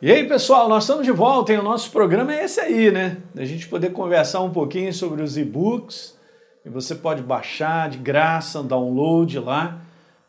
[0.00, 3.16] E aí, pessoal, nós estamos de volta e o nosso programa é esse aí, né?
[3.36, 6.16] A gente poder conversar um pouquinho sobre os e-books.
[6.64, 9.80] E você pode baixar de graça, download lá,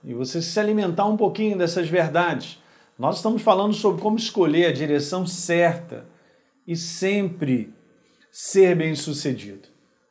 [0.04, 2.58] e você se alimentar um pouquinho dessas verdades.
[2.98, 6.08] Nós estamos falando sobre como escolher a direção certa
[6.66, 7.72] e sempre
[8.32, 9.68] ser bem-sucedido.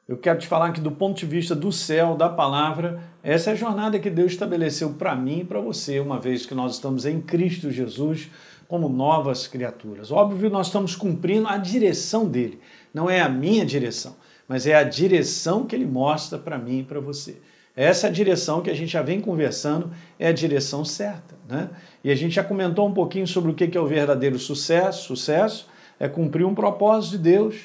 [0.08, 3.52] Eu quero te falar que do ponto de vista do céu, da palavra, essa é
[3.52, 7.04] a jornada que Deus estabeleceu para mim e para você, uma vez que nós estamos
[7.04, 8.30] em Cristo Jesus
[8.66, 10.10] como novas criaturas.
[10.10, 12.58] Óbvio, nós estamos cumprindo a direção dele,
[12.92, 14.16] não é a minha direção,
[14.48, 17.42] mas é a direção que ele mostra para mim e para você.
[17.76, 21.36] Essa é direção que a gente já vem conversando, é a direção certa.
[21.46, 21.68] Né?
[22.02, 25.06] E a gente já comentou um pouquinho sobre o que é o verdadeiro sucesso.
[25.06, 25.68] Sucesso
[26.00, 27.56] é cumprir um propósito de Deus,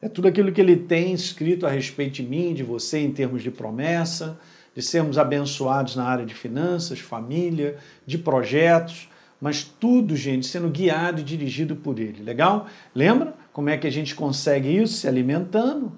[0.00, 3.42] é tudo aquilo que ele tem escrito a respeito de mim, de você, em termos
[3.42, 4.38] de promessa,
[4.74, 9.08] de sermos abençoados na área de finanças, família, de projetos
[9.40, 12.22] mas tudo, gente, sendo guiado e dirigido por Ele.
[12.22, 12.66] Legal?
[12.94, 14.94] Lembra como é que a gente consegue isso?
[14.94, 15.92] Se alimentando.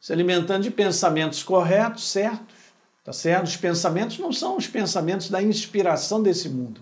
[0.00, 2.56] Se alimentando de pensamentos corretos, certos.
[3.04, 3.46] Tá certo?
[3.46, 6.80] Os pensamentos não são os pensamentos da inspiração desse mundo.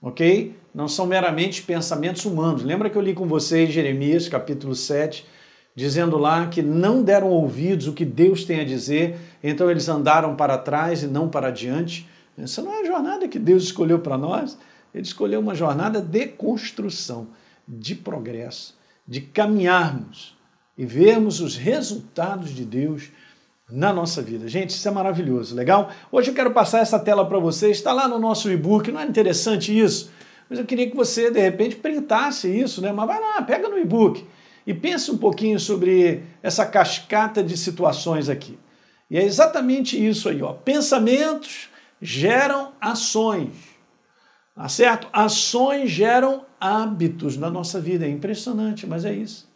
[0.00, 0.54] Ok?
[0.74, 2.62] Não são meramente pensamentos humanos.
[2.62, 5.26] Lembra que eu li com vocês Jeremias, capítulo 7,
[5.74, 10.36] dizendo lá que não deram ouvidos o que Deus tem a dizer, então eles andaram
[10.36, 12.08] para trás e não para diante.
[12.38, 14.56] Essa não é a jornada que Deus escolheu para nós.
[14.94, 17.28] Ele escolheu uma jornada de construção,
[17.66, 20.36] de progresso, de caminharmos
[20.78, 23.10] e vermos os resultados de Deus
[23.68, 24.46] na nossa vida.
[24.46, 25.90] Gente, isso é maravilhoso, legal?
[26.12, 29.06] Hoje eu quero passar essa tela para vocês, está lá no nosso e-book, não é
[29.06, 30.12] interessante isso?
[30.48, 32.92] Mas eu queria que você, de repente, printasse isso, né?
[32.92, 34.24] Mas vai lá, pega no e-book
[34.66, 38.58] e pense um pouquinho sobre essa cascata de situações aqui.
[39.10, 40.52] E é exatamente isso aí, ó.
[40.52, 41.68] Pensamentos
[42.00, 43.54] geram ações.
[44.54, 45.08] Tá certo?
[45.12, 48.06] Ações geram hábitos na nossa vida.
[48.06, 49.48] É impressionante, mas é isso.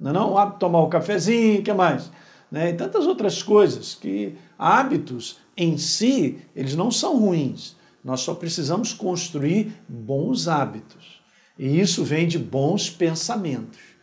[0.00, 0.32] Não é não?
[0.32, 2.10] O hábito de tomar o um cafezinho, o que mais?
[2.50, 2.70] Né?
[2.70, 7.76] E tantas outras coisas que hábitos em si, eles não são ruins.
[8.02, 11.22] Nós só precisamos construir bons hábitos.
[11.58, 13.93] E isso vem de bons pensamentos.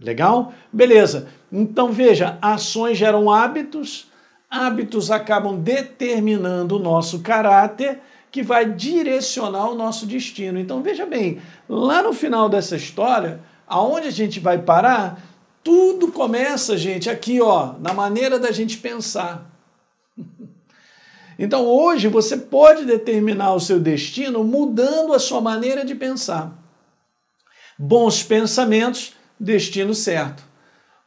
[0.00, 0.52] Legal?
[0.72, 1.28] Beleza.
[1.50, 4.08] Então veja, ações geram hábitos,
[4.48, 8.00] hábitos acabam determinando o nosso caráter
[8.30, 10.58] que vai direcionar o nosso destino.
[10.58, 15.22] Então veja bem, lá no final dessa história, aonde a gente vai parar,
[15.64, 19.50] tudo começa, gente, aqui, ó, na maneira da gente pensar.
[21.40, 26.52] Então hoje você pode determinar o seu destino mudando a sua maneira de pensar.
[27.78, 30.42] Bons pensamentos, destino certo.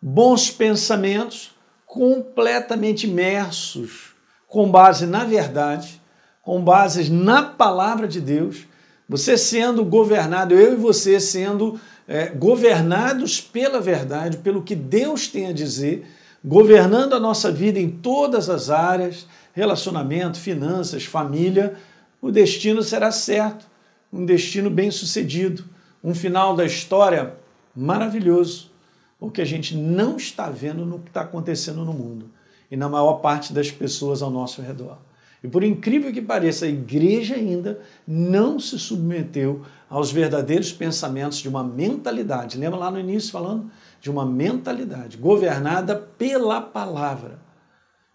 [0.02, 1.52] Bons pensamentos
[1.86, 4.14] completamente imersos,
[4.48, 6.02] com base na verdade,
[6.42, 8.66] com bases na palavra de Deus,
[9.08, 15.48] você sendo governado, eu e você sendo é, governados pela verdade, pelo que Deus tem
[15.48, 16.08] a dizer,
[16.44, 21.76] governando a nossa vida em todas as áreas, relacionamento, finanças, família,
[22.22, 23.66] o destino será certo,
[24.12, 25.66] um destino bem sucedido,
[26.04, 27.36] um final da história
[27.76, 28.72] maravilhoso,
[29.20, 32.30] o que a gente não está vendo no que está acontecendo no mundo
[32.70, 34.98] e na maior parte das pessoas ao nosso redor.
[35.44, 41.50] E por incrível que pareça, a igreja ainda não se submeteu aos verdadeiros pensamentos de
[41.50, 42.58] uma mentalidade.
[42.58, 47.40] Lembra lá no início falando de uma mentalidade governada pela palavra.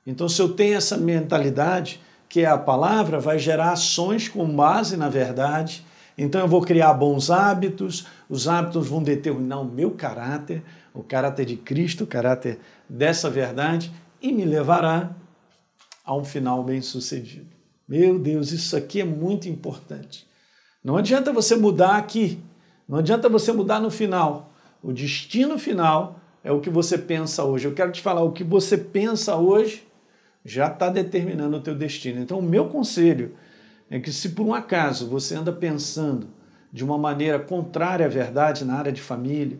[0.06, 4.96] Então, se eu tenho essa mentalidade, que é a palavra, vai gerar ações com base
[4.96, 5.84] na verdade.
[6.16, 10.62] Então, eu vou criar bons hábitos, os hábitos vão determinar o meu caráter,
[10.94, 15.14] o caráter de Cristo, o caráter dessa verdade, e me levará
[16.04, 17.48] a um final bem sucedido.
[17.86, 20.26] Meu Deus, isso aqui é muito importante.
[20.82, 22.40] Não adianta você mudar aqui,
[22.88, 24.52] não adianta você mudar no final.
[24.82, 27.66] O destino final é o que você pensa hoje.
[27.66, 29.86] Eu quero te falar, o que você pensa hoje
[30.44, 32.20] já está determinando o teu destino.
[32.20, 33.34] Então, o meu conselho
[33.90, 36.28] é que se por um acaso você anda pensando
[36.72, 39.58] de uma maneira contrária à verdade na área de família,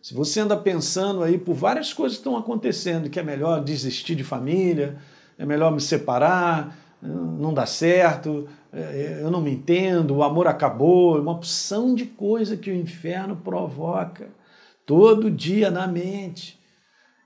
[0.00, 4.14] se você anda pensando aí por várias coisas que estão acontecendo, que é melhor desistir
[4.14, 4.98] de família,
[5.38, 11.20] é melhor me separar, não dá certo, é, eu não me entendo, o amor acabou,
[11.20, 14.28] uma opção de coisa que o inferno provoca
[14.86, 16.58] todo dia na mente.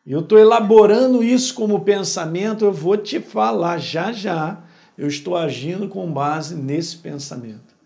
[0.06, 4.62] Eu estou elaborando isso como pensamento, eu vou te falar já já.
[4.98, 7.76] Eu estou agindo com base nesse pensamento.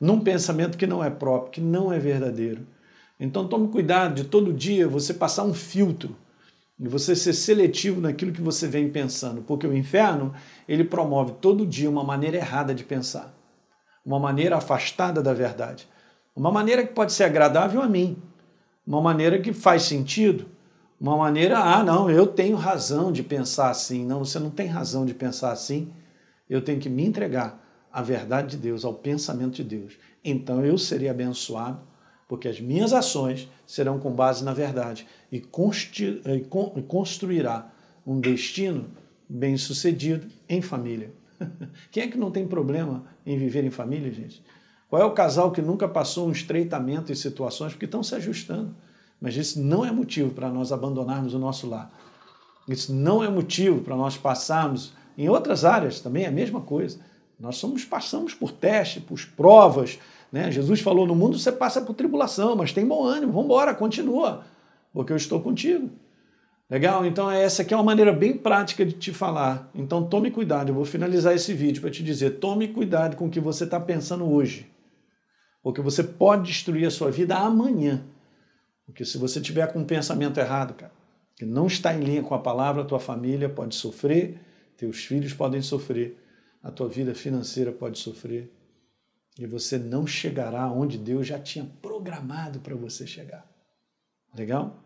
[0.00, 2.66] Num pensamento que não é próprio, que não é verdadeiro.
[3.20, 6.16] Então tome cuidado de todo dia você passar um filtro
[6.80, 10.34] e você ser seletivo naquilo que você vem pensando, porque o inferno,
[10.66, 13.32] ele promove todo dia uma maneira errada de pensar,
[14.04, 15.86] uma maneira afastada da verdade.
[16.34, 18.16] Uma maneira que pode ser agradável a mim,
[18.86, 20.46] uma maneira que faz sentido,
[20.98, 24.04] uma maneira, ah, não, eu tenho razão de pensar assim.
[24.04, 25.92] Não, você não tem razão de pensar assim.
[26.48, 27.62] Eu tenho que me entregar
[27.92, 29.94] à verdade de Deus, ao pensamento de Deus.
[30.24, 31.80] Então eu serei abençoado,
[32.28, 37.70] porque as minhas ações serão com base na verdade e construirá
[38.06, 38.90] um destino
[39.28, 41.12] bem-sucedido em família.
[41.90, 44.42] Quem é que não tem problema em viver em família, gente?
[44.88, 48.74] Qual é o casal que nunca passou um estreitamento em situações porque estão se ajustando?
[49.20, 51.90] Mas isso não é motivo para nós abandonarmos o nosso lar.
[52.68, 56.98] Isso não é motivo para nós passarmos em outras áreas também é a mesma coisa.
[57.38, 59.98] Nós somos, passamos por testes, por provas.
[60.30, 60.50] Né?
[60.50, 64.44] Jesus falou: no mundo você passa por tribulação, mas tem bom ânimo, vamos embora, continua,
[64.92, 65.90] porque eu estou contigo.
[66.68, 67.04] Legal?
[67.04, 69.70] Então, essa aqui é uma maneira bem prática de te falar.
[69.74, 70.70] Então, tome cuidado.
[70.70, 73.78] Eu vou finalizar esse vídeo para te dizer: tome cuidado com o que você está
[73.78, 74.70] pensando hoje.
[75.62, 78.02] Porque você pode destruir a sua vida amanhã.
[78.86, 80.92] Porque se você tiver com um pensamento errado, cara,
[81.36, 84.38] que não está em linha com a palavra, a tua família pode sofrer,
[84.76, 86.18] teus filhos podem sofrer,
[86.62, 88.50] a tua vida financeira pode sofrer,
[89.38, 93.46] e você não chegará onde Deus já tinha programado para você chegar.
[94.34, 94.82] Legal?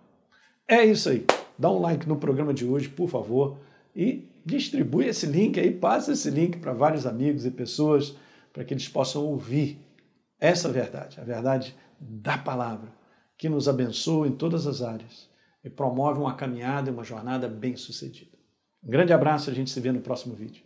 [0.66, 1.24] É isso aí.
[1.58, 3.58] Dá um like no programa de hoje, por favor,
[3.94, 8.16] e distribui esse link aí, passa esse link para vários amigos e pessoas
[8.52, 9.78] para que eles possam ouvir
[10.40, 12.92] essa verdade, a verdade da palavra,
[13.36, 15.28] que nos abençoa em todas as áreas
[15.64, 18.37] e promove uma caminhada e uma jornada bem-sucedida.
[18.82, 20.62] Um grande abraço, a gente se vê no próximo vídeo.